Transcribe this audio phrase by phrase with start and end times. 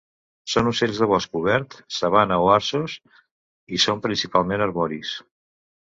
[0.53, 2.95] Són ocells de bosc obert, sabana o arços,
[3.79, 5.17] i són principalment arboris.